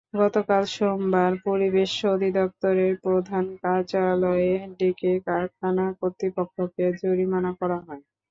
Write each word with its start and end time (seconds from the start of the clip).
গতকাল 0.15 0.63
সোমবার 0.75 1.31
পরিবেশ 1.45 1.91
অধিদপ্তরের 2.13 2.93
প্রধান 3.03 3.45
কার্যালয়ে 3.63 4.49
ডেকে 4.73 5.13
কারখানা 5.27 5.85
কর্তৃপক্ষকে 5.99 6.85
জরিমানা 7.01 7.51
করা 7.59 7.77
হয়। 7.85 8.03